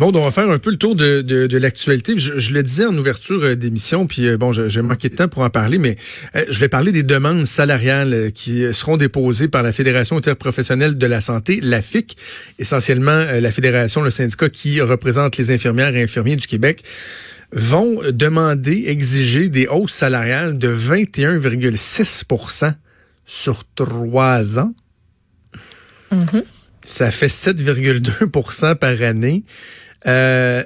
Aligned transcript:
Bon, 0.00 0.10
donc 0.10 0.22
on 0.22 0.24
va 0.24 0.32
faire 0.32 0.50
un 0.50 0.58
peu 0.58 0.70
le 0.70 0.76
tour 0.76 0.96
de, 0.96 1.20
de, 1.20 1.58
l'actualité. 1.58 2.18
Je, 2.18 2.52
le 2.52 2.62
disais 2.64 2.84
en 2.84 2.96
ouverture 2.96 3.44
euh, 3.44 3.54
d'émission, 3.54 4.08
puis 4.08 4.26
euh, 4.26 4.36
bon, 4.36 4.52
j'ai 4.52 4.82
manqué 4.82 5.08
de 5.08 5.14
temps 5.14 5.28
pour 5.28 5.42
en 5.42 5.50
parler, 5.50 5.78
mais 5.78 5.96
euh, 6.34 6.42
je 6.50 6.58
vais 6.58 6.68
parler 6.68 6.90
des 6.90 7.04
demandes 7.04 7.46
salariales 7.46 8.32
qui 8.32 8.74
seront 8.74 8.96
déposées 8.96 9.46
par 9.46 9.62
la 9.62 9.72
Fédération 9.72 10.16
interprofessionnelle 10.16 10.98
de 10.98 11.06
la 11.06 11.20
santé, 11.20 11.60
la 11.62 11.80
FIC, 11.80 12.16
essentiellement 12.58 13.22
la 13.40 13.52
fédération, 13.52 14.02
le 14.02 14.10
syndicat 14.10 14.48
qui 14.48 14.80
représente 14.80 15.36
les 15.36 15.52
infirmières 15.52 15.94
et 15.94 16.02
infirmiers 16.02 16.36
du 16.36 16.46
Québec 16.46 16.82
vont 17.52 18.00
demander, 18.10 18.84
exiger 18.88 19.48
des 19.48 19.68
hausses 19.68 19.92
salariales 19.92 20.58
de 20.58 20.74
21,6% 20.74 22.74
sur 23.26 23.62
trois 23.76 24.58
ans. 24.58 24.74
Mm-hmm. 26.10 26.42
Ça 26.86 27.10
fait 27.10 27.28
7,2% 27.28 28.74
par 28.76 29.02
année. 29.02 29.44
Euh, 30.06 30.62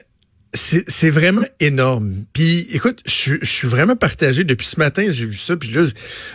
c'est 0.55 1.11
vraiment 1.11 1.45
énorme. 1.61 2.25
Puis, 2.33 2.67
écoute, 2.73 3.03
je, 3.07 3.37
suis 3.43 3.69
vraiment 3.69 3.97
partagé. 3.97 4.45
Depuis 4.45 4.67
ce 4.67 4.79
matin, 4.79 5.07
j'ai 5.11 5.27
vu 5.27 5.37
ça. 5.37 5.57
Puis 5.57 5.71
là, 5.71 5.85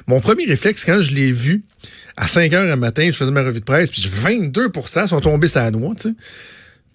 mon 0.08 0.22
premier 0.22 0.46
réflexe, 0.46 0.86
quand 0.86 1.02
je 1.02 1.14
l'ai 1.14 1.32
vu, 1.32 1.66
à 2.16 2.28
5 2.28 2.54
heures 2.54 2.66
le 2.66 2.76
matin, 2.76 3.06
je 3.08 3.18
faisais 3.18 3.32
ma 3.32 3.42
revue 3.42 3.60
de 3.60 3.66
presse, 3.66 3.90
puis 3.90 4.02
22% 4.02 5.08
sont 5.08 5.20
tombés 5.20 5.48
sur 5.48 5.62
la 5.62 5.72
noix. 5.72 5.96
Puis 5.96 6.14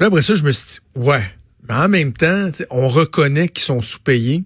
après 0.01 0.23
ça, 0.23 0.37
je 0.37 0.45
me 0.45 0.53
suis 0.53 0.67
dit, 0.67 0.79
ouais. 0.95 1.23
Mais 1.69 1.75
en 1.75 1.89
même 1.89 2.13
temps, 2.13 2.51
on 2.71 2.89
reconnaît 2.89 3.49
qu'ils 3.49 3.65
sont 3.65 3.83
sous-payés. 3.83 4.45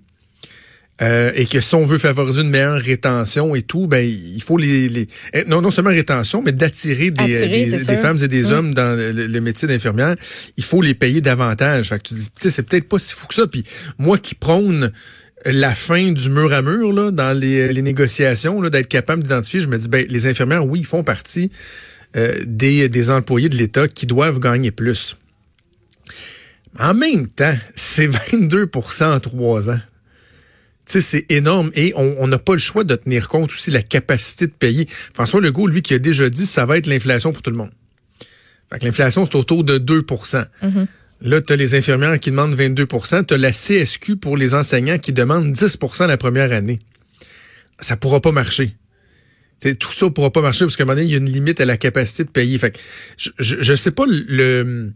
Euh, 1.00 1.32
et 1.34 1.46
que 1.46 1.60
si 1.60 1.74
on 1.74 1.86
veut 1.86 1.98
favoriser 1.98 2.42
une 2.42 2.50
meilleure 2.50 2.80
rétention 2.80 3.54
et 3.54 3.62
tout, 3.62 3.86
ben 3.86 4.06
il 4.06 4.42
faut 4.42 4.58
les, 4.58 4.90
les 4.90 5.08
eh, 5.32 5.44
non 5.46 5.62
non 5.62 5.70
seulement 5.70 5.90
rétention, 5.90 6.42
mais 6.42 6.52
d'attirer 6.52 7.10
des, 7.10 7.48
des, 7.48 7.94
femmes 7.94 8.18
et 8.22 8.28
des 8.28 8.52
hommes 8.52 8.74
dans 8.74 8.96
le, 8.96 9.40
métier 9.40 9.66
d'infirmière, 9.66 10.14
il 10.58 10.62
faut 10.62 10.82
les 10.82 10.94
payer 10.94 11.20
davantage. 11.22 11.88
Fait 11.88 11.98
que 11.98 12.08
tu 12.08 12.14
dis, 12.14 12.28
c'est 12.36 12.62
peut-être 12.62 12.88
pas 12.88 12.98
si 12.98 13.14
fou 13.14 13.26
que 13.26 13.34
ça. 13.34 13.46
Puis 13.46 13.64
moi 13.98 14.18
qui 14.18 14.34
prône 14.34 14.92
la 15.46 15.74
fin 15.74 16.12
du 16.12 16.28
mur 16.28 16.52
à 16.52 16.60
mur 16.60 16.92
là, 16.92 17.10
dans 17.10 17.36
les, 17.36 17.72
les 17.72 17.82
négociations, 17.82 18.60
d'être 18.68 18.86
capable 18.86 19.22
d'identifier, 19.22 19.60
je 19.60 19.68
me 19.68 19.78
dis, 19.78 19.88
ben 19.88 20.06
les 20.08 20.26
infirmières, 20.26 20.66
oui, 20.66 20.80
ils 20.80 20.86
font 20.86 21.02
partie 21.02 21.50
euh, 22.16 22.38
des, 22.44 22.90
des 22.90 23.10
employés 23.10 23.48
de 23.48 23.56
l'État 23.56 23.88
qui 23.88 24.06
doivent 24.06 24.38
gagner 24.38 24.70
plus. 24.70 25.16
En 26.78 26.92
même 26.92 27.26
temps, 27.28 27.56
c'est 27.74 28.06
22% 28.32 29.04
en 29.04 29.20
trois 29.20 29.70
ans 29.70 29.80
c'est 30.86 31.30
énorme 31.30 31.70
et 31.74 31.92
on 31.96 32.26
n'a 32.26 32.38
pas 32.38 32.52
le 32.52 32.58
choix 32.58 32.84
de 32.84 32.94
tenir 32.94 33.28
compte 33.28 33.50
aussi 33.52 33.70
de 33.70 33.74
la 33.74 33.82
capacité 33.82 34.46
de 34.46 34.52
payer. 34.52 34.86
François 35.14 35.40
Legault, 35.40 35.66
lui, 35.66 35.82
qui 35.82 35.94
a 35.94 35.98
déjà 35.98 36.28
dit 36.28 36.46
ça 36.46 36.66
va 36.66 36.78
être 36.78 36.86
l'inflation 36.86 37.32
pour 37.32 37.42
tout 37.42 37.50
le 37.50 37.56
monde. 37.56 37.70
l'inflation, 38.82 39.24
c'est 39.24 39.36
autour 39.36 39.64
de 39.64 39.78
2 39.78 40.00
mm-hmm. 40.00 40.86
Là, 41.22 41.40
tu 41.40 41.52
as 41.52 41.56
les 41.56 41.74
infirmières 41.74 42.18
qui 42.18 42.30
demandent 42.30 42.54
22 42.54 42.86
tu 43.26 43.34
as 43.34 43.38
la 43.38 43.52
CSQ 43.52 44.16
pour 44.16 44.36
les 44.36 44.54
enseignants 44.54 44.98
qui 44.98 45.12
demandent 45.12 45.54
10% 45.54 46.06
la 46.06 46.16
première 46.16 46.52
année. 46.52 46.80
Ça 47.78 47.96
pourra 47.96 48.20
pas 48.20 48.32
marcher. 48.32 48.76
tout 49.78 49.92
ça 49.92 50.10
pourra 50.10 50.30
pas 50.30 50.42
marcher 50.42 50.64
parce 50.64 50.76
qu'à 50.76 50.82
un 50.82 50.86
moment 50.86 50.96
donné, 50.96 51.06
il 51.06 51.12
y 51.12 51.14
a 51.14 51.18
une 51.18 51.30
limite 51.30 51.60
à 51.60 51.64
la 51.64 51.76
capacité 51.76 52.24
de 52.24 52.30
payer. 52.30 52.58
Fait 52.58 52.76
je, 53.16 53.70
ne 53.70 53.76
sais 53.76 53.92
pas 53.92 54.04
le 54.06 54.24
le, 54.28 54.92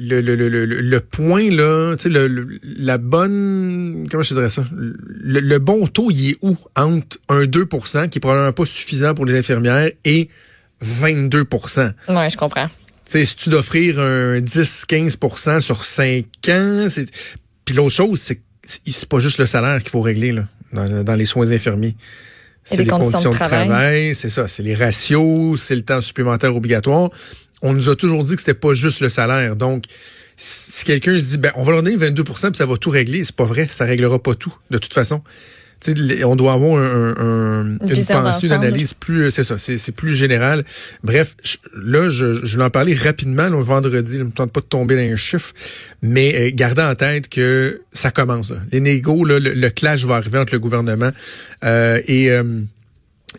le, 0.00 0.20
le, 0.20 0.64
le, 0.64 1.00
point 1.00 1.50
là, 1.50 1.94
tu 1.96 2.04
sais, 2.04 2.08
le, 2.08 2.58
la 2.62 2.98
bonne, 2.98 4.06
comment 4.10 4.22
je 4.22 4.34
dirais 4.34 4.48
ça, 4.48 4.64
le, 4.72 5.58
bon 5.58 5.86
taux, 5.86 6.10
il 6.10 6.30
est 6.30 6.36
où 6.42 6.56
entre 6.76 7.18
un 7.28 7.44
2% 7.44 8.08
qui 8.08 8.18
est 8.18 8.20
probablement 8.20 8.52
pas 8.52 8.66
suffisant 8.66 9.14
pour 9.14 9.26
les 9.26 9.38
infirmières 9.38 9.90
et 10.04 10.28
22% 10.84 11.92
Ouais, 12.08 12.30
je 12.30 12.36
comprends. 12.36 12.66
Tu 12.66 12.72
sais, 13.04 13.24
si 13.24 13.36
tu 13.36 13.50
d'offrir 13.50 14.00
un 14.00 14.38
10-15% 14.38 15.60
sur 15.60 15.84
5 15.84 16.24
ans, 16.48 16.86
c'est 16.88 17.06
puis 17.64 17.74
l'autre 17.74 17.94
chose, 17.94 18.20
c'est 18.20 18.40
c'est 18.64 19.08
pas 19.08 19.18
juste 19.18 19.38
le 19.38 19.46
salaire 19.46 19.80
qu'il 19.80 19.90
faut 19.90 20.02
régler 20.02 20.30
là, 20.30 20.46
dans, 20.72 21.02
dans 21.02 21.14
les 21.16 21.24
soins 21.24 21.50
infirmiers. 21.50 21.96
C'est 22.64 22.76
les, 22.76 22.86
conditions, 22.86 23.30
de 23.30 23.34
travail 23.34 24.14
c'est 24.14 24.28
ça, 24.28 24.46
c'est 24.46 24.62
les 24.62 24.76
ratios, 24.76 25.60
c'est 25.60 25.74
le 25.74 25.82
temps 25.82 26.00
supplémentaire 26.00 26.54
obligatoire 26.54 27.10
on 27.62 27.72
nous 27.72 27.88
a 27.88 27.96
toujours 27.96 28.24
dit 28.24 28.34
que 28.34 28.40
c'était 28.40 28.54
pas 28.54 28.74
juste 28.74 29.00
le 29.00 29.08
salaire. 29.08 29.56
Donc, 29.56 29.84
si 30.36 30.84
quelqu'un 30.84 31.18
se 31.18 31.24
dit, 31.24 31.38
ben, 31.38 31.52
on 31.54 31.62
va 31.62 31.72
leur 31.72 31.82
donner 31.82 31.96
22% 31.96 32.22
puis 32.24 32.56
ça 32.56 32.66
va 32.66 32.76
tout 32.76 32.90
régler, 32.90 33.24
c'est 33.24 33.36
pas 33.36 33.44
vrai, 33.44 33.66
ça 33.70 33.84
réglera 33.84 34.18
pas 34.18 34.34
tout, 34.34 34.54
de 34.70 34.78
toute 34.78 34.92
façon. 34.92 35.22
on 36.24 36.36
doit 36.36 36.52
avoir 36.54 36.82
un, 36.82 37.64
une 37.64 37.78
pensée, 37.78 38.46
une 38.46 38.52
analyse 38.52 38.94
plus, 38.94 39.30
c'est 39.30 39.44
ça, 39.44 39.56
c'est 39.58 39.94
plus 39.94 40.16
général. 40.16 40.64
Bref, 41.04 41.36
là, 41.76 42.10
je, 42.10 42.44
je 42.44 42.58
vais 42.58 42.64
en 42.64 42.70
parler 42.70 42.94
rapidement 42.94 43.48
le 43.48 43.60
vendredi. 43.60 44.14
Je 44.14 44.22
ne 44.22 44.24
me 44.24 44.30
tente 44.30 44.52
pas 44.52 44.60
de 44.60 44.66
tomber 44.66 44.96
dans 44.96 45.12
un 45.12 45.16
chiffre, 45.16 45.52
mais 46.02 46.34
euh, 46.34 46.50
gardez 46.52 46.82
en 46.82 46.94
tête 46.94 47.28
que 47.28 47.82
ça 47.92 48.10
commence. 48.10 48.52
Les 48.72 48.80
négos, 48.80 49.24
le, 49.24 49.38
le, 49.38 49.70
clash 49.70 50.04
va 50.04 50.16
arriver 50.16 50.38
entre 50.38 50.54
le 50.54 50.58
gouvernement 50.58 51.10
euh, 51.64 52.00
et 52.06 52.30
euh, 52.30 52.42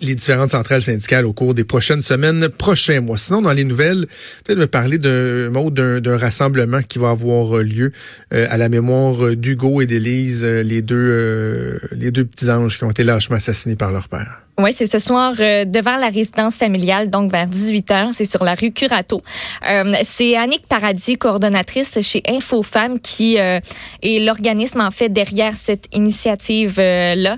les 0.02 0.16
différentes 0.16 0.50
centrales 0.50 0.82
syndicales 0.82 1.26
au 1.26 1.34
cours 1.34 1.54
des 1.54 1.64
prochaines 1.64 2.02
semaines, 2.02 2.50
prochains 2.50 3.02
mois. 3.02 3.18
Sinon, 3.18 3.42
dans 3.42 3.54
les 3.54 3.64
nouvelles, 3.64 4.06
peut-être 4.44 4.60
me 4.60 4.68
parler 4.68 4.98
d'un 4.98 6.18
rassemblement 6.18 6.82
qui 6.82 7.00
va 7.00 7.12
avoir 7.12 7.58
lieu 7.58 7.92
euh, 8.34 8.48
à 8.50 8.58
la 8.58 8.70
mémoire 8.70 9.36
d'Hugo 9.36 9.82
et 9.82 9.86
d'Élise, 9.86 10.44
euh, 10.44 10.64
les 10.64 10.82
deux 10.82 10.96
euh, 10.96 11.80
les 11.92 12.12
deux 12.12 12.26
petits 12.26 12.50
anges 12.50 12.78
qui 12.78 12.84
ont 12.84 12.92
été 12.92 13.04
lâchement 13.04 13.36
assassinés 13.36 13.76
par 13.76 13.92
leur 13.92 14.10
père. 14.10 14.43
Oui, 14.60 14.72
c'est 14.72 14.86
ce 14.86 15.00
soir 15.00 15.34
euh, 15.40 15.66
devant 15.66 15.96
la 15.96 16.10
résidence 16.10 16.58
familiale, 16.58 17.10
donc 17.10 17.32
vers 17.32 17.48
18 17.48 17.90
h. 17.90 18.10
C'est 18.14 18.26
sur 18.26 18.44
la 18.44 18.54
rue 18.54 18.72
Curato. 18.72 19.20
Euh, 19.68 19.96
c'est 20.04 20.38
Annick 20.38 20.68
Paradis, 20.68 21.18
coordonnatrice 21.18 22.00
chez 22.02 22.22
InfoFemme, 22.28 23.00
qui 23.00 23.40
euh, 23.40 23.60
est 24.04 24.20
l'organisme 24.20 24.82
en 24.82 24.92
fait 24.92 25.10
derrière 25.10 25.56
cette 25.56 25.88
initiative-là. 25.92 27.38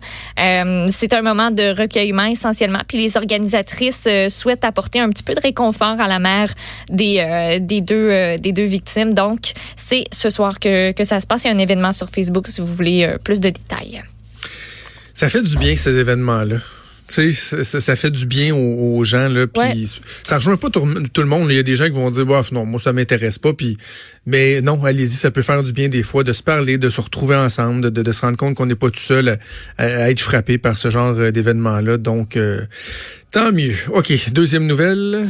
c'est 0.90 1.14
un 1.14 1.22
moment 1.22 1.52
de 1.52 1.80
recueillement 1.80 2.26
essentiellement. 2.26 2.82
Puis 2.86 2.98
les 2.98 3.16
organisatrices 3.16 4.10
souhaitent 4.28 4.66
apporter 4.66 5.00
un 5.00 5.10
petit 5.10 5.24
peu 5.24 5.36
de 5.36 5.40
réconfort 5.40 6.02
à 6.02 6.10
la 6.10 6.20
mère 6.20 6.54
des, 6.90 7.60
des, 7.62 7.80
deux, 7.80 8.38
des 8.38 8.52
deux 8.52 8.66
victimes. 8.66 9.14
Donc, 9.14 9.54
c'est 9.78 10.04
ce 10.12 10.30
soir 10.30 10.60
que, 10.60 10.92
que 10.92 11.06
ça 11.06 11.22
se 11.22 11.28
passe. 11.28 11.46
Il 11.46 11.48
y 11.48 11.52
a 11.52 11.54
un 11.54 11.60
événement 11.60 11.94
sur 11.94 12.10
Facebook 12.10 12.48
si 12.48 12.60
vous 12.60 12.68
voulez 12.68 13.16
plus 13.24 13.40
de 13.40 13.50
détails. 13.50 14.04
Ça 15.14 15.30
fait 15.30 15.42
du 15.42 15.56
bien 15.58 15.78
ces 15.78 15.98
événements-là. 15.98 16.58
Tu 17.08 17.34
sais, 17.34 17.64
ça, 17.64 17.96
fait 17.96 18.10
du 18.10 18.26
bien 18.26 18.56
aux, 18.56 19.04
gens 19.04 19.30
là. 19.30 19.46
Puis 19.46 20.00
ça 20.24 20.36
rejoint 20.36 20.58
pas 20.58 20.70
tout, 20.70 20.84
le 20.86 21.26
monde. 21.26 21.52
Il 21.52 21.56
y 21.56 21.60
a 21.60 21.64
des 21.64 21.76
gens 21.76 21.86
qui 21.86 21.92
vont 21.92 22.10
dire, 22.10 22.26
bah 22.26 22.42
non, 22.52 22.66
moi 22.66 22.80
ça 22.80 22.94
m'intéresse 22.94 23.38
pas. 23.38 23.54
Puis, 23.54 23.78
mais 24.26 24.62
non, 24.62 24.84
allez-y, 24.84 25.10
ça 25.10 25.30
peut 25.30 25.44
faire 25.44 25.62
du 25.62 25.72
bien 25.72 25.88
des 25.88 26.02
fois 26.02 26.24
de 26.24 26.34
se 26.34 26.42
parler, 26.42 26.80
de 26.80 26.90
se 26.90 27.00
retrouver 27.00 27.36
ensemble, 27.36 27.92
de, 27.92 28.02
de, 28.02 28.12
se 28.12 28.22
rendre 28.22 28.38
compte 28.38 28.56
qu'on 28.56 28.66
n'est 28.66 28.76
pas 28.76 28.90
tout 28.90 29.00
seul 29.00 29.38
à, 29.78 30.10
être 30.10 30.20
frappé 30.20 30.58
par 30.58 30.78
ce 30.80 30.90
genre 30.90 31.16
euh, 31.18 31.32
d'événement 31.32 31.80
là. 31.80 31.98
Donc, 31.98 32.38
euh, 32.38 32.62
tant 33.30 33.52
mieux. 33.52 33.76
Ok, 33.94 34.32
deuxième 34.32 34.66
nouvelle. 34.66 35.28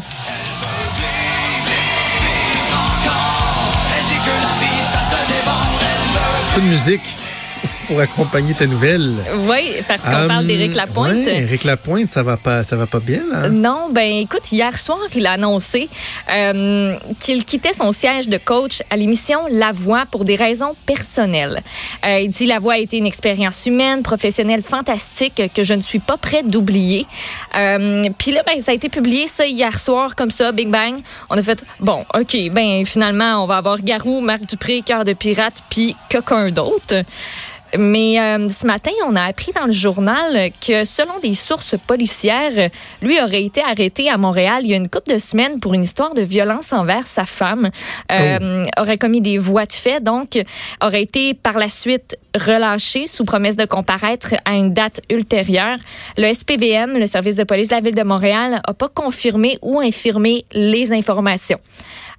C'est 6.54 6.62
de 6.62 6.68
musique 6.68 7.02
pour 7.88 8.00
accompagner 8.00 8.54
ta 8.54 8.68
nouvelle. 8.68 9.14
Oui, 9.48 9.76
parce 9.88 10.02
qu'on 10.02 10.28
parle 10.28 10.48
d'Éric 10.48 10.72
hum, 10.72 10.78
Lapointe. 10.78 11.28
Éric 11.28 11.64
Lapointe, 11.64 12.10
ça 12.10 12.24
va 12.24 12.38
pas, 12.38 12.64
ça 12.64 12.76
va 12.76 12.88
pas 12.88 13.00
bien 13.00 13.22
là. 13.32 13.50
Non, 13.50 13.90
ben 13.92 14.18
écoute, 14.18 14.52
hier 14.52 14.78
soir, 14.78 15.00
il 15.16 15.26
a 15.26 15.34
annoncé 15.34 15.90
euh, 16.32 16.96
qu'il 17.20 17.46
quittait 17.46 17.74
son 17.74 17.92
siège 17.92 18.28
de 18.28 18.38
coach 18.38 18.82
à 18.90 18.98
l'émission 18.98 19.40
La 19.52 19.72
Voix 19.72 20.06
pour 20.10 20.26
des 20.26 20.36
raisons 20.36 20.76
personnelles. 20.86 21.62
Euh, 22.06 22.20
il 22.20 22.30
dit 22.30 22.46
La 22.46 22.60
Voix 22.60 22.74
a 22.74 22.78
été 22.78 22.98
une 22.98 23.06
expérience 23.06 23.66
humaine, 23.66 24.04
professionnelle 24.04 24.62
fantastique 24.62 25.42
que 25.54 25.64
je 25.64 25.74
ne 25.74 25.82
suis 25.82 26.00
pas 26.00 26.18
prête 26.18 26.48
d'oublier. 26.48 27.06
Euh, 27.56 28.04
Puis 28.18 28.32
là, 28.32 28.42
ben, 28.46 28.62
ça 28.62 28.72
a 28.72 28.74
été 28.74 28.90
publié 28.90 29.28
ça 29.28 29.46
hier 29.46 29.80
soir 29.80 30.16
comme 30.16 30.32
ça, 30.32 30.52
Big 30.52 30.70
Bang. 30.70 30.96
On 31.30 31.38
a 31.38 31.44
fait 31.44 31.64
bon, 31.80 32.06
ok, 32.14 32.38
ben 32.52 32.86
finalement, 32.86 33.44
on 33.44 33.48
va 33.48 33.58
avoir 33.58 33.80
Garou, 33.82 34.22
Marc 34.22 34.46
Dupré, 34.46 34.82
Cœur 34.82 35.04
de 35.04 35.14
pirate, 35.14 35.56
puis 35.70 35.96
quelqu'un 36.10 36.50
d'autre. 36.52 37.04
Mais 37.78 38.20
euh, 38.20 38.50
ce 38.50 38.66
matin, 38.66 38.92
on 39.08 39.16
a 39.16 39.24
appris 39.24 39.52
dans 39.54 39.66
le 39.66 39.72
journal 39.72 40.52
que 40.66 40.84
selon 40.84 41.20
des 41.22 41.36
sources 41.36 41.76
policières, 41.88 42.70
lui 43.02 43.22
aurait 43.22 43.44
été 43.44 43.62
arrêté 43.62 44.10
à 44.10 44.18
Montréal 44.18 44.62
il 44.64 44.70
y 44.70 44.74
a 44.74 44.78
une 44.78 44.90
couple 44.90 45.14
de 45.14 45.18
semaines 45.18 45.60
pour 45.60 45.74
une 45.74 45.84
histoire 45.84 46.14
de 46.14 46.22
violence 46.22 46.74
envers 46.74 47.08
sa 47.08 47.26
femme. 47.26 47.70
Euh, 48.12 48.66
oh. 48.78 48.82
Aurait 48.82 48.98
commis 48.98 49.22
des 49.22 49.38
voies 49.38 49.66
de 49.66 49.74
fait, 49.74 50.04
donc 50.04 50.42
aurait 50.82 51.02
été 51.02 51.34
par 51.34 51.58
la 51.58 51.70
suite 51.70 52.18
relâché 52.36 53.08
sous 53.08 53.26
promesse 53.26 53.58
de 53.58 53.66
comparaître 53.66 54.36
à 54.46 54.54
une 54.54 54.74
date 54.74 55.02
ultérieure. 55.10 55.78
Le 56.18 56.32
SPVM, 56.34 56.98
le 56.98 57.08
service 57.08 57.36
de 57.36 57.44
police 57.44 57.70
de 57.70 57.76
la 57.76 57.82
ville 57.82 57.96
de 57.96 58.04
Montréal, 58.04 58.62
n'a 58.66 58.74
pas 58.74 58.90
confirmé 58.90 59.58
ou 59.62 59.80
infirmé 59.80 60.46
les 60.54 60.92
informations. 60.92 61.60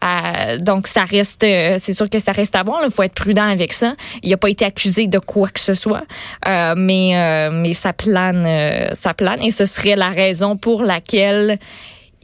Euh, 0.04 0.58
donc, 0.58 0.86
ça 0.86 1.04
reste, 1.04 1.44
euh, 1.44 1.76
c'est 1.78 1.94
sûr 1.94 2.08
que 2.10 2.18
ça 2.18 2.32
reste 2.32 2.54
à 2.56 2.62
voir. 2.62 2.82
Il 2.84 2.90
faut 2.90 3.02
être 3.02 3.14
prudent 3.14 3.46
avec 3.46 3.72
ça. 3.72 3.94
Il 4.22 4.30
n'a 4.30 4.36
pas 4.36 4.50
été 4.50 4.64
accusé 4.64 5.06
de 5.06 5.18
quoi 5.18 5.48
que 5.48 5.60
ce 5.60 5.74
soit, 5.74 6.04
euh, 6.46 6.74
mais 6.76 7.14
mais 7.50 7.74
ça 7.74 7.92
plane, 7.92 8.46
ça 8.94 9.14
plane, 9.14 9.42
et 9.42 9.50
ce 9.50 9.64
serait 9.64 9.96
la 9.96 10.08
raison 10.08 10.56
pour 10.56 10.82
laquelle 10.82 11.58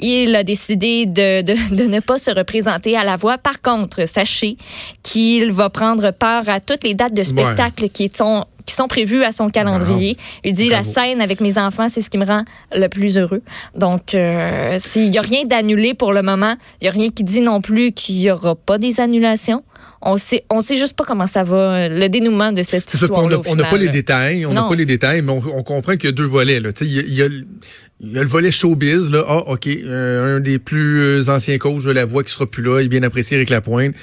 il 0.03 0.35
a 0.35 0.45
décidé 0.45 1.07
de, 1.07 1.43
de, 1.43 1.77
de, 1.77 1.85
ne 1.85 2.01
pas 2.01 2.19
se 2.19 2.31
représenter 2.31 2.97
à 2.97 3.05
la 3.05 3.17
voix. 3.17 3.39
Par 3.39 3.61
contre, 3.61 4.07
sachez 4.07 4.57
qu'il 5.03 5.53
va 5.53 5.71
prendre 5.71 6.11
part 6.11 6.49
à 6.49 6.61
toutes 6.61 6.85
les 6.85 6.95
dates 6.95 7.15
de 7.15 7.23
spectacle 7.23 7.89
qui 7.89 8.11
sont 8.15 8.45
qui 8.67 8.75
sont 8.75 8.88
prévues 8.88 9.23
à 9.23 9.32
son 9.32 9.49
calendrier. 9.49 10.17
Il 10.44 10.53
dit 10.53 10.69
la 10.69 10.82
scène 10.82 11.20
avec 11.20 11.41
mes 11.41 11.59
enfants, 11.59 11.88
c'est 11.88 12.00
ce 12.00 12.11
qui 12.11 12.19
me 12.19 12.25
rend 12.25 12.44
le 12.75 12.88
plus 12.88 13.19
heureux. 13.19 13.43
Donc, 13.75 14.14
euh, 14.14 14.76
s'il 14.79 15.11
n'y 15.11 15.19
a 15.19 15.23
rien 15.23 15.44
d'annulé 15.44 15.94
pour 15.94 16.12
le 16.12 16.23
moment, 16.23 16.55
il 16.81 16.85
n'y 16.85 16.88
a 16.88 16.93
rien 16.93 17.11
qui 17.11 17.25
dit 17.25 17.41
non 17.41 17.61
plus 17.61 17.93
qu'il 17.93 18.17
n'y 18.17 18.31
aura 18.31 18.55
pas 18.55 18.79
des 18.79 19.00
annulations. 19.00 19.62
On 20.05 20.17
sait, 20.17 20.44
on 20.50 20.61
sait 20.62 20.76
juste 20.76 20.97
pas 20.97 21.05
comment 21.05 21.29
ça 21.29 21.44
va, 21.44 21.88
le 21.88 22.09
dénouement 22.09 22.50
de 22.50 22.62
cette 22.64 22.93
histoire. 22.93 23.25
on 23.25 23.55
n'a 23.55 23.70
pas 23.70 23.79
les 23.79 23.88
détails, 23.88 24.44
on 24.47 24.53
n'a 24.53 24.65
pas 24.65 24.75
les 24.75 24.85
détails, 24.85 25.23
mais 25.23 25.32
on, 25.32 25.62
comprend 25.62 25.93
qu'il 25.93 26.06
y 26.06 26.08
a 26.08 26.12
deux 26.12 26.25
volets. 26.25 26.61
Il, 26.81 26.93
y 26.93 26.99
a, 26.99 27.03
il, 27.03 27.15
y 27.15 27.23
a, 27.23 27.26
y 27.26 28.19
a 28.19 28.23
le 28.23 28.29
volet 28.29 28.50
showbiz. 28.50 29.12
Là. 29.12 29.25
Ah, 29.29 29.44
OK, 29.47 29.69
euh, 29.69 30.37
un 30.37 30.41
des 30.41 30.58
plus 30.58 31.31
anciens 31.31 31.56
coachs 31.58 31.85
de 31.85 31.93
la 31.93 32.05
voix 32.05 32.25
qui 32.25 32.32
sera 32.32 32.47
plus 32.47 32.65
là, 32.65 32.81
il 32.81 32.87
est 32.87 32.88
bien 32.88 33.05
apprécié 33.05 33.37
avec 33.37 33.49
la 33.49 33.61
pointe. 33.61 33.94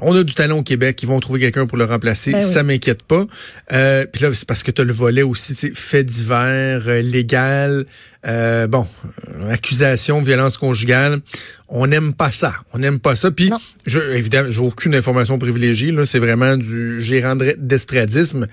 On 0.00 0.14
a 0.16 0.24
du 0.24 0.34
talent 0.34 0.58
au 0.58 0.62
Québec, 0.62 1.00
ils 1.02 1.06
vont 1.06 1.20
trouver 1.20 1.38
quelqu'un 1.38 1.66
pour 1.66 1.78
le 1.78 1.84
remplacer, 1.84 2.32
ben 2.32 2.40
ça 2.40 2.64
m'inquiète 2.64 3.02
pas. 3.04 3.24
Euh, 3.72 4.06
puis 4.12 4.22
là, 4.22 4.30
c'est 4.34 4.46
parce 4.46 4.64
que 4.64 4.72
tu 4.72 4.80
as 4.80 4.84
le 4.84 4.92
volet 4.92 5.22
aussi, 5.22 5.54
fait 5.72 6.02
divers, 6.02 6.88
euh, 6.88 7.00
légal, 7.00 7.86
euh, 8.26 8.66
bon, 8.66 8.86
euh, 9.28 9.50
accusation, 9.50 10.20
violence 10.20 10.56
conjugale. 10.56 11.20
On 11.68 11.86
n'aime 11.86 12.12
pas 12.12 12.32
ça. 12.32 12.54
On 12.72 12.78
n'aime 12.78 12.98
pas 12.98 13.16
ça. 13.16 13.30
Puis, 13.30 13.50
je, 13.86 13.98
évidemment, 14.14 14.50
j'ai 14.50 14.60
aucune 14.60 14.94
information 14.94 15.38
privilégiée. 15.38 15.92
Là, 15.92 16.06
c'est 16.06 16.18
vraiment 16.18 16.56
du 16.56 17.00
gérant 17.00 17.36
d'estradisme. 17.36 18.46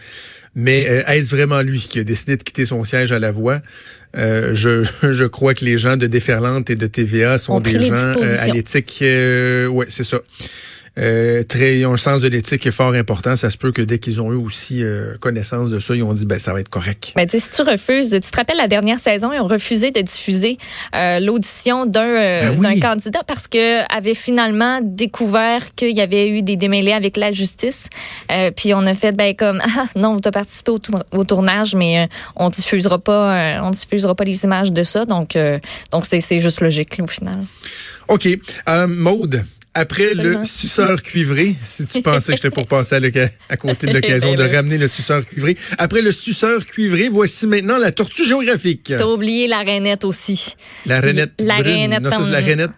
Mais 0.54 0.86
euh, 0.90 1.04
est-ce 1.08 1.34
vraiment 1.34 1.62
lui 1.62 1.80
qui 1.80 2.00
a 2.00 2.04
décidé 2.04 2.36
de 2.36 2.44
quitter 2.44 2.66
son 2.66 2.84
siège 2.84 3.12
à 3.12 3.20
la 3.20 3.32
voix? 3.32 3.62
Euh, 4.18 4.54
je, 4.54 4.84
je 5.12 5.24
crois 5.24 5.54
que 5.54 5.64
les 5.64 5.78
gens 5.78 5.96
de 5.96 6.08
Déferlante 6.08 6.70
et 6.70 6.76
de 6.76 6.88
TVA 6.88 7.38
sont 7.38 7.62
des 7.62 7.88
gens 7.88 8.14
à 8.40 8.48
l'éthique. 8.48 8.98
ouais, 9.02 9.86
c'est 9.88 10.04
ça. 10.04 10.20
Euh, 10.98 11.44
très, 11.44 11.78
ils 11.78 11.86
ont 11.86 11.94
un 11.94 11.98
sens 11.98 12.22
de 12.22 12.28
l'éthique 12.28 12.64
qui 12.64 12.68
est 12.68 12.72
fort 12.72 12.94
important. 12.94 13.38
Ça 13.38 13.50
se 13.50 13.58
peut 13.58 13.72
que 13.72 13.82
dès 13.82 14.00
qu'ils 14.00 14.22
ont 14.22 14.34
eu 14.34 14.36
aussi 14.36 14.84
euh, 14.84 15.16
connaissance 15.20 15.70
de 15.70 15.80
ça, 15.80 15.96
ils 15.96 16.04
ont 16.04 16.12
dit 16.12 16.26
ben 16.26 16.38
ça 16.38 16.52
va 16.52 16.60
être 16.60 16.70
correct. 16.70 17.14
Ben, 17.16 17.28
si 17.30 17.50
tu 17.50 17.62
refuses, 17.62 18.10
tu 18.12 18.20
te 18.20 18.36
rappelles 18.36 18.58
la 18.58 18.68
dernière 18.68 19.00
saison, 19.00 19.32
ils 19.32 19.40
ont 19.40 19.48
refusé 19.48 19.92
de 19.92 20.02
diffuser 20.02 20.58
euh, 20.94 21.20
l'audition 21.20 21.86
d'un 21.86 22.56
ben 22.56 22.80
candidat 22.82 23.22
parce 23.26 23.48
que 23.48 23.82
avait 23.94 24.16
finalement 24.16 24.80
découvert 24.84 25.74
qu'il 25.76 25.96
y 25.96 26.02
avait 26.02 26.28
eu 26.28 26.42
des 26.42 26.58
démêlés 26.58 26.94
avec 26.94 27.16
la 27.16 27.32
justice. 27.32 27.88
puis 28.58 28.74
on 28.74 28.84
a 28.86 28.94
fait 28.94 29.16
ben 29.16 29.34
comme 29.34 29.62
ah 29.78 29.86
non, 29.96 30.20
tu 30.20 30.28
as 30.28 30.32
participé 30.32 30.72
au, 30.72 31.24
tournage, 31.24 31.74
mais 31.74 32.10
on 32.36 32.50
diffusera 32.50 33.00
pas, 33.00 33.62
on 33.64 33.70
diffusera 33.70 34.14
pas 34.14 34.26
les 34.26 34.44
images 34.44 34.74
de 34.74 34.84
ça. 34.84 35.06
Donc 35.06 35.38
donc 35.92 36.06
c'est 36.06 36.40
juste 36.40 36.60
logique 36.60 37.00
au 37.02 37.08
final. 37.08 37.46
OK. 38.10 38.28
Maude, 38.88 39.46
après 39.74 40.14
le 40.14 40.44
suceur 40.44 41.02
cuivré, 41.02 41.56
si 41.64 41.86
tu 41.86 42.02
pensais 42.02 42.34
que 42.34 42.38
j'étais 42.38 42.50
pour 42.50 42.68
passer 42.68 42.96
à, 43.50 43.58
côté 43.58 43.88
de 43.88 43.94
l'occasion 43.94 44.34
de 44.34 44.44
ramener 44.44 44.78
le 44.78 44.88
suceur 44.88 45.26
cuivré. 45.26 45.58
Après 45.78 46.02
le 46.02 46.12
suceur 46.12 46.66
cuivré, 46.66 47.08
voici 47.08 47.48
maintenant 47.48 47.78
la 47.78 47.92
tortue 47.92 48.26
géographique. 48.26 48.94
T'as 48.98 49.06
oublié 49.06 49.48
la 49.48 49.60
rainette 49.60 50.04
aussi. 50.04 50.56
La 50.86 51.00
rainette. 51.00 51.32
La 51.40 51.56
rainette. 51.56 52.02
Non, 52.02 52.12
ça, 52.12 52.20
c'est 52.24 52.32
la 52.32 52.40
rainette. 52.40 52.72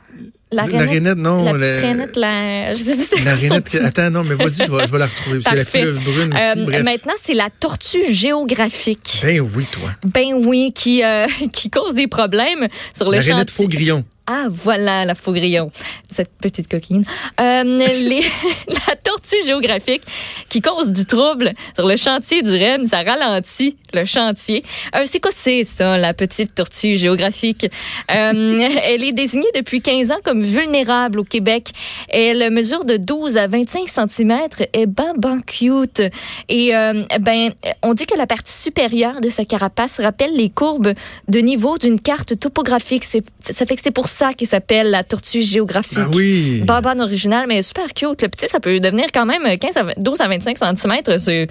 La 0.51 0.65
rainette, 0.65 1.17
non. 1.17 1.45
La 1.45 1.53
petite 1.53 1.81
rainette, 1.81 2.15
la... 2.15 2.73
Je 2.73 2.77
sais 2.77 3.23
la 3.23 3.35
rainette, 3.35 3.75
attends, 3.83 4.11
non, 4.11 4.23
mais 4.23 4.35
vas-y, 4.35 4.67
je 4.67 4.71
vais, 4.71 4.85
je 4.85 4.91
vais 4.91 4.99
la 4.99 5.07
retrouver. 5.07 5.39
C'est 5.41 5.55
la 5.55 5.65
fleuve 5.65 6.03
brune 6.03 6.33
aussi, 6.33 6.75
euh, 6.75 6.83
Maintenant, 6.83 7.13
c'est 7.21 7.33
la 7.33 7.49
tortue 7.49 8.13
géographique. 8.13 9.19
Ben 9.23 9.41
oui, 9.55 9.65
toi. 9.71 9.89
Ben 10.05 10.33
oui, 10.45 10.71
qui, 10.75 11.03
euh, 11.03 11.25
qui 11.53 11.71
cause 11.71 11.95
des 11.95 12.07
problèmes 12.07 12.67
sur 12.95 13.09
le 13.09 13.17
La 13.17 13.23
rainette 13.23 13.49
faux-grillon. 13.49 14.05
Ah, 14.25 14.45
voilà 14.49 15.03
la 15.03 15.15
faux-grillon, 15.15 15.69
cette 16.09 16.31
petite 16.39 16.69
coquine. 16.69 17.03
Euh, 17.41 17.63
la 18.87 18.95
tortue 18.95 19.43
géographique 19.45 20.01
qui 20.49 20.61
cause 20.61 20.93
du 20.93 21.05
trouble 21.05 21.53
sur 21.75 21.85
le 21.85 21.97
chantier 21.97 22.41
du 22.41 22.51
REM, 22.51 22.85
ça 22.85 23.03
ralentit 23.03 23.75
le 23.93 24.05
chantier. 24.05 24.63
Euh, 24.95 25.03
c'est 25.05 25.19
quoi 25.19 25.31
c'est 25.33 25.65
ça, 25.65 25.97
la 25.97 26.13
petite 26.13 26.55
tortue 26.55 26.95
géographique? 26.95 27.65
Euh, 28.11 28.67
elle 28.83 29.03
est 29.03 29.11
désignée 29.11 29.49
depuis 29.55 29.81
15 29.81 30.11
ans 30.11 30.19
comme 30.23 30.43
vulnérable 30.43 31.19
au 31.19 31.23
Québec. 31.25 31.71
Elle 32.07 32.49
mesure 32.51 32.85
de 32.85 32.95
12 32.95 33.35
à 33.35 33.47
25 33.47 33.89
cm 33.89 34.39
et 34.73 34.85
ben, 34.85 35.13
ben 35.17 35.41
cute. 35.41 36.01
Et 36.47 36.75
euh, 36.75 37.03
ben, 37.19 37.51
on 37.81 37.93
dit 37.93 38.05
que 38.05 38.17
la 38.17 38.27
partie 38.27 38.53
supérieure 38.53 39.19
de 39.19 39.29
sa 39.29 39.43
carapace 39.43 39.99
rappelle 39.99 40.35
les 40.35 40.49
courbes 40.49 40.93
de 41.27 41.39
niveau 41.39 41.77
d'une 41.77 41.99
carte 41.99 42.39
topographique. 42.39 43.03
Ça 43.03 43.65
fait 43.65 43.75
que 43.75 43.81
c'est 43.83 43.91
pour 43.91 44.07
ça 44.13 44.33
qui 44.33 44.45
s'appelle 44.45 44.91
la 44.91 45.03
tortue 45.03 45.41
géographique. 45.41 45.97
Ah 45.99 46.07
oui. 46.13 46.61
Babane 46.65 47.01
originale, 47.01 47.45
mais 47.47 47.61
super 47.61 47.93
cute. 47.93 48.21
Le 48.21 48.29
petit, 48.29 48.47
ça 48.47 48.59
peut 48.59 48.79
devenir 48.79 49.07
quand 49.13 49.25
même 49.25 49.57
15 49.57 49.77
à 49.77 49.85
12 49.97 50.21
à 50.21 50.27
25 50.27 50.57
cm. 50.57 51.19
C'est 51.19 51.47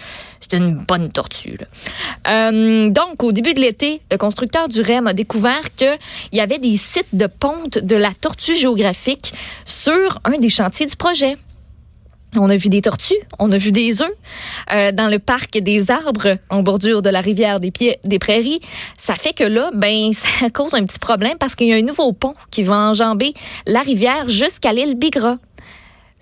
une 0.53 0.75
bonne 0.77 1.11
tortue. 1.11 1.59
Euh, 2.29 2.89
donc, 2.91 3.23
au 3.23 3.33
début 3.33 3.55
de 3.55 3.61
l'été, 3.61 4.01
le 4.11 4.17
constructeur 4.17 4.69
du 4.69 4.81
REM 4.81 5.07
a 5.07 5.13
découvert 5.13 5.75
qu'il 5.77 5.99
y 6.33 6.41
avait 6.41 6.59
des 6.59 6.77
sites 6.77 7.15
de 7.15 7.27
ponte 7.27 7.79
de 7.79 7.97
la 7.97 8.13
tortue 8.13 8.55
géographique 8.55 9.35
sur 9.65 10.21
un 10.25 10.39
des 10.39 10.49
chantiers 10.49 10.87
du 10.87 10.97
projet. 10.97 11.35
On 12.37 12.49
a 12.49 12.57
vu 12.57 12.71
des 12.71 12.81
tortues, 12.81 13.15
on 13.39 13.53
a 13.53 13.59
vu 13.59 13.73
des 13.73 14.01
œufs 14.01 14.11
euh, 14.73 14.91
dans 14.93 15.09
le 15.09 15.19
parc 15.19 15.59
des 15.59 15.91
arbres 15.91 16.39
en 16.49 16.63
bordure 16.63 17.03
de 17.03 17.11
la 17.11 17.21
rivière 17.21 17.61
des, 17.61 17.71
Pieds, 17.71 17.99
des 18.05 18.19
Prairies. 18.19 18.61
Ça 18.97 19.17
fait 19.17 19.35
que 19.35 19.45
là, 19.45 19.71
ben, 19.75 20.13
ça 20.41 20.49
cause 20.49 20.73
un 20.73 20.85
petit 20.85 20.99
problème 20.99 21.37
parce 21.39 21.55
qu'il 21.55 21.69
y 21.69 21.73
a 21.75 21.77
un 21.77 21.83
nouveau 21.83 22.13
pont 22.13 22.35
qui 22.51 22.63
va 22.63 22.77
enjamber 22.77 23.35
la 23.67 23.81
rivière 23.81 24.29
jusqu'à 24.29 24.73
l'île 24.73 24.95
Bigra. 24.95 25.37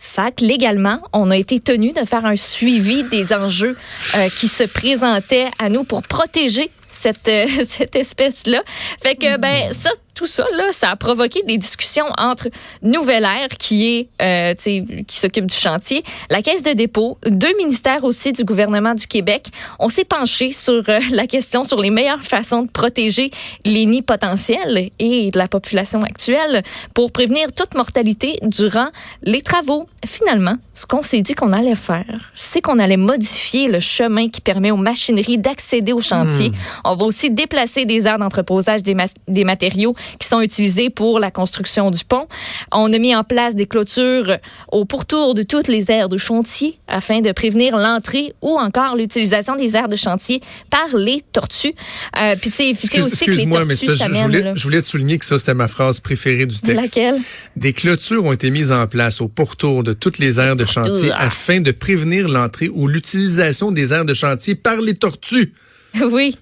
Fait 0.02 0.40
légalement, 0.40 0.98
on 1.12 1.28
a 1.30 1.36
été 1.36 1.60
tenu 1.60 1.92
de 1.92 2.06
faire 2.06 2.24
un 2.24 2.34
suivi 2.34 3.04
des 3.04 3.34
enjeux 3.34 3.76
euh, 4.16 4.28
qui 4.30 4.48
se 4.48 4.64
présentaient 4.64 5.48
à 5.58 5.68
nous 5.68 5.84
pour 5.84 6.02
protéger 6.02 6.70
cette, 6.88 7.28
euh, 7.28 7.46
espèce-là. 7.94 8.62
Fait 9.00 9.14
que, 9.14 9.36
ben, 9.36 9.72
ça, 9.74 9.90
tout 10.20 10.26
ça, 10.26 10.44
là, 10.54 10.64
ça 10.72 10.90
a 10.90 10.96
provoqué 10.96 11.42
des 11.44 11.56
discussions 11.56 12.04
entre 12.18 12.48
Nouvelle 12.82 13.24
Air, 13.24 13.48
qui 13.58 13.86
est, 13.86 14.08
euh, 14.20 14.52
qui 14.54 15.16
s'occupe 15.16 15.46
du 15.46 15.56
chantier, 15.56 16.04
la 16.28 16.42
Caisse 16.42 16.62
de 16.62 16.74
dépôt, 16.74 17.16
deux 17.24 17.56
ministères 17.56 18.04
aussi 18.04 18.34
du 18.34 18.44
gouvernement 18.44 18.92
du 18.92 19.06
Québec. 19.06 19.46
On 19.78 19.88
s'est 19.88 20.04
penché 20.04 20.52
sur 20.52 20.82
euh, 20.90 20.98
la 21.10 21.26
question 21.26 21.64
sur 21.64 21.80
les 21.80 21.88
meilleures 21.88 22.20
façons 22.20 22.64
de 22.64 22.68
protéger 22.68 23.30
les 23.64 23.86
nids 23.86 24.02
potentiels 24.02 24.90
et 24.98 25.30
de 25.30 25.38
la 25.38 25.48
population 25.48 26.02
actuelle 26.02 26.62
pour 26.92 27.12
prévenir 27.12 27.50
toute 27.54 27.74
mortalité 27.74 28.40
durant 28.42 28.88
les 29.22 29.40
travaux. 29.40 29.88
Finalement, 30.06 30.56
ce 30.74 30.84
qu'on 30.84 31.02
s'est 31.02 31.22
dit 31.22 31.32
qu'on 31.32 31.52
allait 31.52 31.74
faire, 31.74 32.30
c'est 32.34 32.60
qu'on 32.60 32.78
allait 32.78 32.98
modifier 32.98 33.68
le 33.68 33.80
chemin 33.80 34.28
qui 34.28 34.42
permet 34.42 34.70
aux 34.70 34.76
machineries 34.76 35.38
d'accéder 35.38 35.94
au 35.94 36.02
chantier. 36.02 36.50
Hmm. 36.50 36.54
On 36.84 36.96
va 36.96 37.06
aussi 37.06 37.30
déplacer 37.30 37.86
des 37.86 38.06
aires 38.06 38.18
d'entreposage 38.18 38.82
des, 38.82 38.94
des 39.26 39.44
matériaux 39.44 39.94
qui 40.18 40.28
sont 40.28 40.40
utilisés 40.40 40.90
pour 40.90 41.18
la 41.18 41.30
construction 41.30 41.90
du 41.90 42.04
pont. 42.04 42.26
On 42.72 42.92
a 42.92 42.98
mis 42.98 43.14
en 43.14 43.24
place 43.24 43.54
des 43.54 43.66
clôtures 43.66 44.38
au 44.72 44.84
pourtour 44.84 45.34
de 45.34 45.42
toutes 45.42 45.68
les 45.68 45.90
aires 45.90 46.08
de 46.08 46.16
chantier 46.16 46.74
afin 46.88 47.20
de 47.20 47.32
prévenir 47.32 47.76
l'entrée 47.76 48.34
ou 48.42 48.58
encore 48.58 48.96
l'utilisation 48.96 49.56
des 49.56 49.76
aires 49.76 49.88
de 49.88 49.96
chantier 49.96 50.40
par 50.70 50.96
les 50.96 51.22
tortues. 51.32 51.72
Euh, 52.18 52.34
puis 52.40 52.50
tu 52.50 52.56
sais, 52.56 52.68
éviter 52.70 53.02
aussi 53.02 53.26
que 53.26 53.30
les 53.30 53.48
tortues 53.48 53.96
s'amènent. 53.96 54.54
Je, 54.54 54.62
voulais 54.62 54.82
te 54.82 54.86
souligner 54.86 55.18
que 55.18 55.24
ça, 55.24 55.38
c'était 55.38 55.54
ma 55.54 55.68
phrase 55.68 56.00
préférée 56.00 56.46
du 56.46 56.58
texte. 56.58 56.74
Laquelle? 56.74 57.16
Des 57.56 57.72
clôtures 57.72 58.24
ont 58.24 58.32
été 58.32 58.50
mises 58.50 58.72
en 58.72 58.86
place 58.86 59.20
au 59.20 59.28
pourtour 59.28 59.82
de 59.82 59.92
toutes 59.92 60.18
les 60.18 60.40
aires 60.40 60.56
de 60.56 60.64
chantier 60.64 61.10
afin 61.12 61.60
de 61.60 61.70
prévenir 61.70 62.28
l'entrée 62.28 62.68
ou 62.68 62.88
l'utilisation 62.88 63.72
des 63.72 63.92
aires 63.92 64.04
de 64.04 64.14
chantier 64.14 64.54
par 64.54 64.80
les 64.80 64.94
tortues. 64.94 65.52
Oui. 66.00 66.36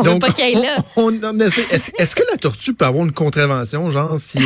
On 0.00 0.02
Donc, 0.02 0.14
veut 0.14 0.28
pas 0.28 0.32
qu'elle 0.32 0.54
là. 0.54 0.76
Est-ce 1.70 2.16
que 2.16 2.22
la 2.30 2.36
tortue 2.38 2.74
peut 2.74 2.84
avoir 2.84 3.04
une 3.04 3.12
contravention, 3.12 3.90
genre, 3.90 4.18
si, 4.18 4.38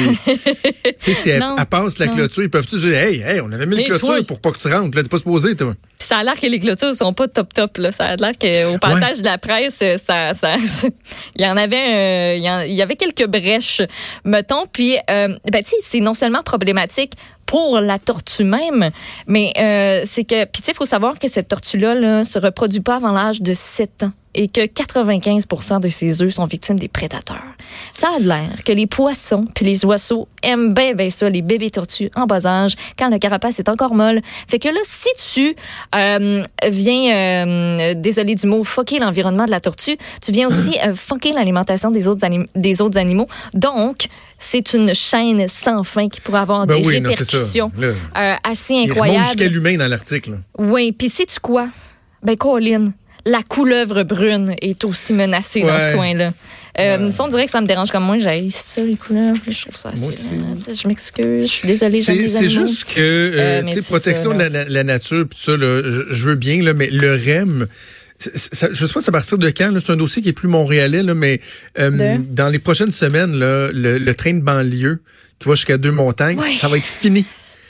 si 0.97 1.31
elle, 1.31 1.45
passe 1.71 1.99
la 1.99 2.09
clôture, 2.09 2.43
ils 2.43 2.51
peuvent-tu 2.51 2.79
dire, 2.79 2.97
hey, 2.97 3.21
hey, 3.21 3.41
on 3.41 3.51
avait 3.53 3.67
mis 3.67 3.77
une 3.77 3.85
clôture 3.85 4.25
pour 4.27 4.41
pas 4.41 4.51
que 4.51 4.59
tu 4.59 4.69
rentres, 4.69 4.97
là, 4.97 5.03
t'es 5.03 5.09
pas 5.09 5.19
supposé, 5.19 5.57
toi. 5.57 5.75
Puis 5.99 6.09
ça 6.09 6.19
a 6.19 6.25
l'air 6.25 6.39
que 6.39 6.47
les 6.47 6.59
clôtures 6.59 6.95
sont 6.95 7.13
pas 7.13 7.29
top 7.29 7.55
top, 7.55 7.79
là. 7.79 7.93
Ça 7.93 8.09
a 8.09 8.17
l'air 8.17 8.33
qu'au 8.39 8.79
passage 8.79 9.19
de 9.19 9.25
la 9.25 9.39
presse, 9.39 9.83
ça, 10.05 10.35
ça, 10.35 10.57
il 11.37 11.43
y 11.43 11.47
en 11.47 11.57
avait, 11.57 12.39
il, 12.39 12.75
y 12.75 12.83
avait 12.83 12.97
quelques 12.97 13.27
brèches, 13.27 13.83
mettons. 14.25 14.67
Puis, 14.73 14.97
euh, 15.11 15.29
ben, 15.51 15.63
tu 15.63 15.71
sais, 15.71 15.77
c'est 15.81 16.01
non 16.01 16.15
seulement 16.15 16.43
problématique 16.43 17.13
pour 17.47 17.81
la 17.81 17.99
tortue 17.99 18.45
même, 18.45 18.91
mais 19.27 19.53
euh, 19.59 20.03
c'est 20.07 20.25
que, 20.25 20.45
puis 20.45 20.63
tu 20.63 20.67
sais, 20.67 20.73
il 20.73 20.77
faut 20.77 20.87
savoir 20.87 21.19
que 21.19 21.29
cette 21.29 21.49
tortue-là, 21.49 21.95
là, 21.95 22.25
se 22.25 22.39
reproduit 22.39 22.81
pas 22.81 22.97
avant 22.97 23.13
l'âge 23.13 23.41
de 23.41 23.53
7 23.53 24.05
ans. 24.05 24.13
Et 24.35 24.49
que 24.49 24.61
95% 24.67 25.81
de 25.81 25.89
ces 25.89 26.23
œufs 26.23 26.35
sont 26.35 26.47
victimes 26.47 26.79
des 26.79 26.89
prédateurs. 26.89 27.43
Ça 27.95 28.09
a 28.17 28.19
l'air 28.21 28.65
que 28.65 28.73
les 28.73 28.87
poissons 28.87 29.47
puis 29.55 29.65
les 29.65 29.85
oiseaux 29.85 30.29
aiment 30.43 30.75
bien, 30.75 30.95
bien 30.95 31.11
ça, 31.11 31.29
les 31.31 31.43
bébés 31.43 31.71
tortues 31.71 32.11
en 32.15 32.27
bas 32.27 32.47
âge, 32.47 32.75
quand 32.99 33.09
le 33.11 33.19
carapace 33.19 33.59
est 33.59 33.69
encore 33.69 33.95
molle. 33.95 34.21
Fait 34.49 34.59
que 34.59 34.69
là, 34.69 34.81
si 34.85 35.09
tu 35.33 35.55
euh, 35.95 36.43
viens, 36.71 37.17
euh, 37.17 37.95
désolé 37.95 38.35
du 38.35 38.47
mot, 38.47 38.65
fucker 38.65 38.99
l'environnement 38.99 39.45
de 39.45 39.51
la 39.51 39.61
tortue, 39.61 39.97
tu 40.23 40.33
viens 40.33 40.49
aussi 40.49 40.77
euh, 40.87 40.95
fucker 40.95 41.33
l'alimentation 41.33 41.91
des 41.91 42.09
autres, 42.09 42.27
des 42.55 42.81
autres 42.83 42.99
animaux. 42.99 43.27
Donc, 43.55 44.07
c'est 44.39 44.75
une 44.75 44.95
chaîne 44.95 45.49
sans 45.49 45.85
fin 45.85 46.09
qui 46.09 46.21
pourrait 46.21 46.41
avoir 46.41 46.67
Ben 46.67 46.81
des 46.81 46.87
oui, 46.87 46.99
répercussions. 46.99 47.71
Là, 47.79 47.89
euh, 48.17 48.35
assez 48.45 48.75
Il 48.75 48.91
incroyables. 48.91 49.25
jusqu'à 49.25 49.49
l'humain 49.49 49.77
dans 49.77 49.89
l'article. 49.89 50.39
Oui, 50.59 50.93
puis 50.93 51.09
sais-tu 51.09 51.41
quoi? 51.41 51.69
Ben, 52.23 52.37
Colin, 52.37 52.93
la 53.27 53.43
couleuvre 53.43 54.03
brune 54.03 54.55
est 54.61 54.85
aussi 54.85 55.13
menacée 55.15 55.63
dans 55.63 55.79
ce 55.79 55.95
coin-là. 55.95 56.33
Euh, 56.79 57.11
Ça, 57.11 57.25
on 57.25 57.29
dirait 57.29 57.45
que 57.47 57.51
ça 57.53 57.61
me 57.61 57.67
dérange 57.67 57.91
comme 57.91 58.05
moi. 58.05 58.19
J'ai 58.19 58.51
ça, 58.51 58.83
les 58.83 58.97
couleurs. 58.97 59.35
Je 59.49 59.63
trouve 59.63 59.77
ça 59.77 59.91
assez. 59.91 60.09
Euh, 60.09 60.75
Je 60.75 60.89
m'excuse. 60.89 61.43
Je 61.43 61.47
suis 61.47 61.69
désolée. 61.69 62.03
C'est 62.03 62.49
juste 62.49 62.85
que, 62.85 63.01
euh, 63.01 63.31
Euh, 63.35 63.63
tu 63.63 63.69
sais, 63.69 63.75
c'est 63.77 63.83
protection 63.85 64.37
ça, 64.39 64.49
de 64.51 64.73
la, 64.73 64.85
nature, 64.85 65.25
tout 65.31 65.39
ça, 65.39 65.57
là, 65.57 65.79
je, 66.11 66.25
veux 66.29 66.35
bien, 66.35 66.63
là, 66.63 66.75
mais 66.75 66.89
le 66.91 67.15
REM, 67.15 67.67
ça- 68.19 68.69
je 68.73 68.87
sais 68.87 68.93
pas 68.93 69.01
c'est 69.01 69.09
à 69.09 69.13
partir 69.13 69.39
de 69.39 69.49
quand, 69.51 69.73
c'est 69.85 69.93
un 69.93 69.97
dossier 69.97 70.21
qui 70.21 70.31
est 70.31 70.33
plus 70.33 70.49
montréalais, 70.49 71.03
là, 71.03 71.15
mais 71.15 71.41
euh, 71.79 72.19
dans 72.31 72.49
les 72.49 72.59
prochaines 72.59 72.91
semaines, 72.93 73.35
là, 73.39 73.71
le, 73.73 73.99
le 73.99 74.15
train 74.15 74.35
de 74.35 74.41
banlieue 74.41 75.01
qui 75.39 75.49
va 75.49 75.55
jusqu'à 75.55 75.79
deux 75.79 75.93
montagnes, 75.93 76.39
Ouais. 76.39 76.55
ça 76.57 76.69
va 76.69 76.77
être 76.77 76.87
fini. 76.87 77.25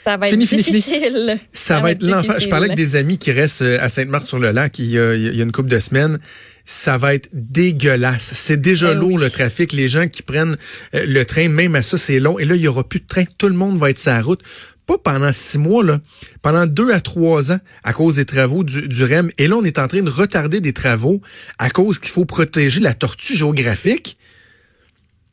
Ça 0.05 0.17
va 0.17 0.27
être 0.27 0.33
Fini, 0.33 0.45
fini, 0.45 0.61
fini. 0.61 0.77
difficile. 0.77 1.39
Ça, 1.51 1.79
va 1.79 1.91
être 1.91 2.03
l'enfer. 2.03 2.39
Je 2.39 2.47
parlais 2.47 2.67
avec 2.67 2.77
des 2.77 2.95
amis 2.95 3.17
qui 3.17 3.31
restent 3.31 3.63
euh, 3.63 3.79
à 3.81 3.89
Sainte-Marthe-sur-le-Lac 3.89 4.77
il 4.77 4.85
y 4.85 4.99
a, 4.99 5.15
il 5.15 5.35
y 5.35 5.39
a 5.39 5.43
une 5.43 5.51
couple 5.51 5.69
de 5.69 5.79
semaines. 5.79 6.19
Ça 6.63 6.99
va 6.99 7.15
être 7.15 7.27
dégueulasse. 7.33 8.29
C'est 8.35 8.61
déjà 8.61 8.91
Eh 8.91 8.95
lourd 8.95 9.13
oui. 9.15 9.23
le 9.23 9.31
trafic. 9.31 9.73
Les 9.73 9.87
gens 9.87 10.07
qui 10.07 10.21
prennent 10.21 10.57
euh, 10.93 11.05
le 11.07 11.25
train, 11.25 11.49
même 11.49 11.73
à 11.73 11.81
ça, 11.81 11.97
c'est 11.97 12.19
long. 12.19 12.37
Et 12.37 12.45
là, 12.45 12.53
il 12.53 12.61
y 12.61 12.67
aura 12.67 12.87
plus 12.87 12.99
de 12.99 13.07
train. 13.07 13.23
Tout 13.39 13.47
le 13.47 13.55
monde 13.55 13.79
va 13.79 13.89
être 13.89 13.97
sur 13.97 14.11
la 14.11 14.21
route. 14.21 14.41
Pas 14.85 14.99
pendant 14.99 15.31
six 15.31 15.57
mois, 15.57 15.83
là. 15.83 15.99
Pendant 16.43 16.67
deux 16.67 16.91
à 16.91 16.99
trois 17.01 17.51
ans 17.51 17.59
à 17.83 17.91
cause 17.91 18.17
des 18.17 18.25
travaux 18.25 18.63
du, 18.63 18.87
du 18.87 19.03
REM. 19.03 19.31
Et 19.39 19.47
là, 19.47 19.55
on 19.55 19.63
est 19.63 19.79
en 19.79 19.87
train 19.87 20.03
de 20.03 20.09
retarder 20.11 20.61
des 20.61 20.73
travaux 20.73 21.19
à 21.57 21.71
cause 21.71 21.97
qu'il 21.97 22.11
faut 22.11 22.25
protéger 22.25 22.79
la 22.79 22.93
tortue 22.93 23.35
géographique. 23.35 24.17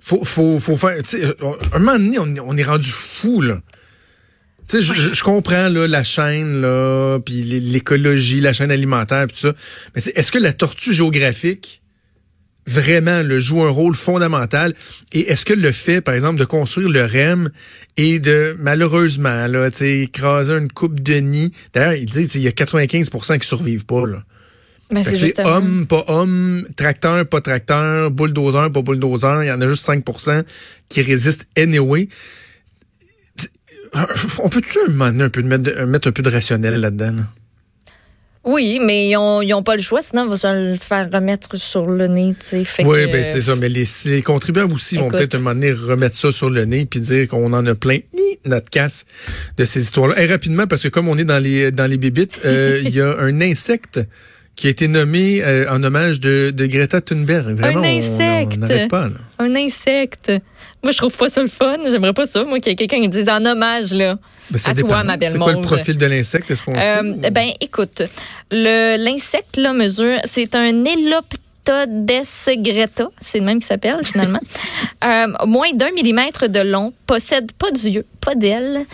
Faut, 0.01 0.25
faut, 0.25 0.59
faut 0.59 0.77
faire, 0.79 0.97
euh, 1.15 1.35
un 1.75 1.79
moment 1.79 1.99
donné, 1.99 2.19
on, 2.19 2.35
on 2.49 2.57
est 2.57 2.63
rendu 2.65 2.91
fou, 2.91 3.43
là. 3.43 3.61
Tu 4.73 4.83
sais, 4.83 4.95
je- 5.13 5.23
comprends 5.23 5.69
là, 5.69 5.87
la 5.87 6.03
chaîne, 6.03 6.63
là, 6.63 7.19
puis 7.21 7.43
l'é- 7.43 7.61
l'écologie, 7.61 8.41
la 8.41 8.55
chaîne 8.55 8.71
alimentaire, 8.71 9.27
puis 9.27 9.37
tout 9.37 9.49
ça. 9.49 9.55
Mais 9.95 10.01
est-ce 10.15 10.33
que 10.33 10.39
la 10.39 10.55
tortue 10.55 10.95
géographique 10.95 11.83
vraiment 12.67 13.23
le 13.23 13.39
joue 13.39 13.63
un 13.63 13.69
rôle 13.69 13.95
fondamental? 13.95 14.73
Et 15.13 15.31
est-ce 15.31 15.45
que 15.45 15.53
le 15.53 15.73
fait, 15.73 16.01
par 16.01 16.15
exemple, 16.15 16.41
de 16.41 16.47
construire 16.47 16.89
le 16.89 17.05
REM 17.05 17.51
et 17.99 18.19
de 18.19 18.57
malheureusement 18.61 19.47
là, 19.47 19.71
tu 19.71 19.77
sais, 19.77 19.99
écraser 20.01 20.55
une 20.55 20.73
coupe 20.73 21.01
de 21.01 21.17
nid. 21.17 21.53
D'ailleurs, 21.75 21.93
il 21.93 22.07
dit, 22.07 22.27
il 22.35 22.41
y 22.41 22.49
a 22.49 22.53
95% 22.53 23.39
qui 23.39 23.47
survivent 23.47 23.85
pas 23.85 24.07
là. 24.07 24.23
Ben, 24.91 25.05
c'est 25.05 25.19
justement. 25.19 25.57
homme, 25.57 25.87
pas 25.87 26.05
homme, 26.09 26.65
tracteur, 26.77 27.27
pas 27.27 27.43
tracteur, 27.43 28.11
bulldozer, 28.11 28.71
pas 28.73 28.81
bulldozer, 28.83 29.43
il 29.43 29.49
y 29.49 29.53
en 29.53 29.61
a 29.61 29.69
juste 29.69 29.85
5% 29.85 30.43
qui 30.89 31.03
résistent 31.03 31.47
anyway. 31.59 32.09
On 34.43 34.49
peut-tu 34.49 34.79
un 35.01 35.21
un 35.21 35.29
peu 35.29 35.43
de 35.43 35.49
mettre, 35.49 36.09
un 36.09 36.13
peu 36.13 36.23
de 36.23 36.31
rationnel 36.31 36.81
là-dedans? 36.81 37.13
là? 37.17 37.23
Oui, 38.45 38.81
mais 38.85 39.09
ils 39.09 39.17
ont, 39.17 39.41
ils 39.41 39.55
ont 39.55 39.63
pas 39.63 39.77
le 39.77 39.83
choix, 39.83 40.03
sinon 40.03 40.23
on 40.23 40.29
va 40.29 40.37
se 40.37 40.71
le 40.71 40.75
faire 40.75 41.09
remettre 41.13 41.57
sur 41.57 41.87
le 41.87 42.09
nez. 42.09 42.35
Fait 42.43 42.85
Oui, 42.85 42.97
que, 43.07 43.13
ben 43.13 43.23
c'est 43.23 43.43
ça. 43.43 43.55
Mais 43.55 43.69
les, 43.69 43.85
les 44.07 44.23
contribuables 44.23 44.73
aussi 44.73 44.97
vont 44.97 45.11
peut-être 45.11 45.37
un 45.37 45.39
moment 45.39 45.55
donné 45.55 45.71
remettre 45.73 46.17
ça 46.17 46.33
sur 46.33 46.51
le 46.51 46.65
nez 46.65 46.85
puis 46.87 46.99
dire 46.99 47.29
qu'on 47.29 47.53
en 47.53 47.65
a 47.67 47.75
plein 47.77 47.99
notre 48.45 48.69
casse 48.69 49.05
de 49.59 49.65
ces 49.65 49.83
histoires-là. 49.83 50.21
Et 50.21 50.27
rapidement, 50.27 50.67
parce 50.67 50.83
que 50.83 50.89
comme 50.89 51.07
on 51.07 51.17
est 51.19 51.25
dans 51.25 51.39
les 51.39 51.71
dans 51.71 51.89
les 51.89 51.99
bébites, 51.99 52.41
euh, 52.45 52.81
il 52.85 52.91
y 52.93 53.01
a 53.01 53.17
un 53.21 53.41
insecte 53.41 54.01
qui 54.57 54.67
a 54.67 54.71
été 54.71 54.89
nommé 54.89 55.43
euh, 55.45 55.71
en 55.71 55.83
hommage 55.83 56.19
de, 56.19 56.51
de 56.51 56.67
Greta 56.67 57.01
Thunberg. 57.01 57.57
Vraiment, 57.57 57.81
on- 57.81 57.85
insecte. 57.85 58.55
on 58.57 58.61
n'arrête 58.61 58.91
pas. 58.91 59.07
Là. 59.09 59.15
Un 59.39 59.55
insecte. 59.55 60.33
Moi, 60.83 60.91
je 60.93 60.97
trouve 60.99 61.17
pas 61.17 61.29
ça 61.29 61.43
le 61.43 61.49
fun. 61.49 61.77
J'aimerais 61.89 62.13
pas 62.13 62.25
ça. 62.27 62.43
Moi, 62.45 62.59
qu'il 62.59 62.71
y 62.71 62.73
ait 62.73 62.77
quelqu'un 62.77 62.97
qui 63.01 63.07
me 63.09 63.13
dise 63.13 63.29
en 63.29 63.45
hommage, 63.45 63.93
là. 63.93 64.17
Ben, 64.51 64.59
à 64.65 64.75
toi, 64.75 64.75
dépend. 64.75 65.05
ma 65.05 65.17
belle 65.17 65.33
C'est 65.33 65.39
quoi 65.39 65.53
le 65.53 65.61
profil 65.61 65.97
de 65.97 66.07
l'insecte? 66.07 66.51
Est-ce 66.51 66.63
qu'on 66.63 66.75
Euh, 66.75 67.15
sait? 67.23 67.31
ben, 67.31 67.49
écoute, 67.61 68.03
le 68.51 68.97
l'insecte 68.97 69.57
là 69.57 69.73
mesure, 69.73 70.19
c'est 70.25 70.55
un 70.57 70.85
Eloptodes 70.85 72.11
greta, 72.59 73.09
c'est 73.21 73.39
le 73.39 73.45
même 73.45 73.61
qui 73.61 73.67
s'appelle 73.67 74.01
finalement. 74.05 74.41
Euh, 75.05 75.27
moins 75.47 75.73
d'un 75.75 75.91
millimètre 75.91 76.49
de 76.49 76.61
long, 76.61 76.93
possède 77.09 77.51
pas 77.53 77.73
d'yeux, 77.73 78.05
pas 78.21 78.37
d'ailes. 78.37 78.85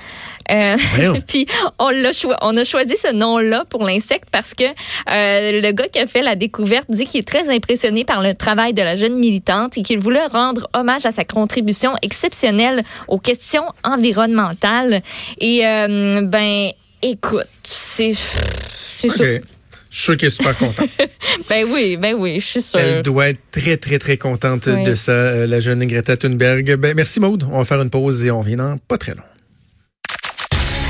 Euh, 0.51 0.77
puis 1.27 1.47
on 1.79 1.91
l'a 1.91 2.11
on 2.43 2.57
a 2.57 2.65
choisi 2.65 2.97
ce 2.97 3.13
nom-là 3.13 3.65
pour 3.69 3.85
l'insecte 3.85 4.29
parce 4.31 4.55
que 4.55 4.65
euh, 4.65 5.61
le 5.61 5.73
gars 5.73 5.89
qui 5.89 5.99
a 5.99 6.07
fait 6.07 6.23
la 6.23 6.37
découverte 6.37 6.87
dit 6.89 7.07
qu'il 7.07 7.21
est 7.21 7.29
très 7.29 7.49
impressionné 7.49 8.05
par 8.05 8.23
le 8.23 8.35
travail 8.35 8.73
de 8.73 8.83
la 8.83 8.97
jeune 8.97 9.17
militante 9.17 9.79
et 9.79 9.83
qu'il 9.83 9.99
voulait 9.99 10.27
rendre 10.27 10.69
hommage 10.75 11.07
à 11.07 11.13
sa 11.13 11.25
contribution 11.25 11.93
exceptionnelle 12.03 12.83
aux 13.09 13.19
questions 13.19 13.65
environnementales. 13.85 15.03
Et 15.39 15.67
euh, 15.67 16.23
ben 16.23 16.71
écoute, 17.03 17.47
c'est 17.65 18.13
c'est. 18.15 19.43
Je 19.91 19.97
suis 19.97 20.05
sûr 20.05 20.17
qu'elle 20.19 20.29
est 20.29 20.33
super 20.33 20.57
contente. 20.57 20.89
Ben 21.49 21.65
oui, 21.73 21.97
ben 21.97 22.15
oui, 22.15 22.41
je 22.41 22.47
suis 22.47 22.63
sûre. 22.63 22.79
Elle 22.79 23.03
doit 23.03 23.31
être 23.31 23.41
très, 23.51 23.79
très, 23.79 23.99
très 23.99 24.19
contente 24.19 24.67
Oui. 24.67 24.83
de 24.83 24.95
ça, 24.95 25.13
euh, 25.13 25.47
la 25.47 25.61
jeune 25.61 25.85
Greta 25.87 26.17
Thunberg. 26.17 26.77
Ben, 26.77 26.95
merci 26.95 27.21
Maude. 27.21 27.45
On 27.51 27.59
va 27.59 27.65
faire 27.65 27.81
une 27.81 27.89
pause 27.89 28.23
et 28.25 28.31
on 28.31 28.41
revient 28.41 28.57
dans 28.57 28.77
pas 28.87 28.99
très 28.99 29.15
long. 29.15 29.23